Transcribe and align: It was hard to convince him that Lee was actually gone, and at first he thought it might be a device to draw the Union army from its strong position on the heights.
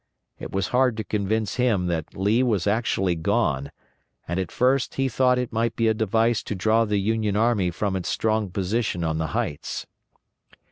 It 0.39 0.51
was 0.51 0.69
hard 0.69 0.97
to 0.97 1.03
convince 1.03 1.57
him 1.57 1.85
that 1.85 2.17
Lee 2.17 2.41
was 2.41 2.65
actually 2.65 3.13
gone, 3.13 3.71
and 4.27 4.39
at 4.39 4.51
first 4.51 4.95
he 4.95 5.07
thought 5.07 5.37
it 5.37 5.53
might 5.53 5.75
be 5.75 5.87
a 5.87 5.93
device 5.93 6.41
to 6.41 6.55
draw 6.55 6.85
the 6.85 6.97
Union 6.97 7.35
army 7.35 7.69
from 7.69 7.95
its 7.95 8.09
strong 8.09 8.49
position 8.49 9.03
on 9.03 9.19
the 9.19 9.27
heights. 9.37 9.85